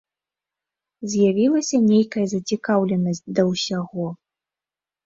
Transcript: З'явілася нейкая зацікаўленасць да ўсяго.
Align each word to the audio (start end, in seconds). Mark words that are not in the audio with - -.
З'явілася 1.13 1.77
нейкая 1.91 2.25
зацікаўленасць 2.35 3.25
да 3.35 3.41
ўсяго. 3.53 4.13